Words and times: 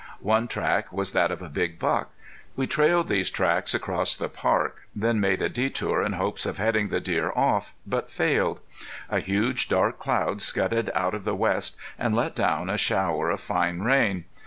One 0.21 0.47
track 0.47 0.91
was 0.91 1.11
that 1.11 1.29
of 1.29 1.43
a 1.43 1.47
big 1.47 1.77
buck. 1.77 2.09
We 2.55 2.65
trailed 2.65 3.07
these 3.07 3.29
tracks 3.29 3.75
across 3.75 4.15
the 4.15 4.29
park, 4.29 4.87
then 4.95 5.19
made 5.19 5.43
a 5.43 5.47
detour 5.47 6.01
in 6.01 6.13
hopes 6.13 6.47
of 6.47 6.57
heading 6.57 6.87
the 6.87 6.99
deer 6.99 7.31
off, 7.35 7.75
but 7.85 8.09
failed. 8.09 8.61
A 9.11 9.19
huge, 9.19 9.69
dark 9.69 9.99
cloud 9.99 10.41
scudded 10.41 10.89
out 10.95 11.13
of 11.13 11.23
the 11.23 11.35
west 11.35 11.77
and 11.99 12.15
let 12.15 12.33
down 12.35 12.67
a 12.67 12.79
shower 12.79 13.29
of 13.29 13.41
fine 13.41 13.81
rain. 13.81 14.25